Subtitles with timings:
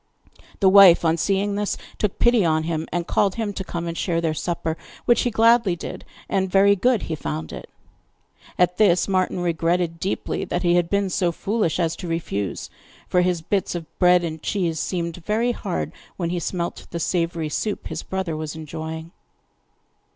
[0.61, 3.95] The wife, on seeing this, took pity on him, and called him to come and
[3.95, 7.69] share their supper, which he gladly did, and very good he found it.
[8.57, 12.71] At this, Martin regretted deeply that he had been so foolish as to refuse,
[13.07, 17.49] for his bits of bread and cheese seemed very hard when he smelt the savoury
[17.49, 19.11] soup his brother was enjoying.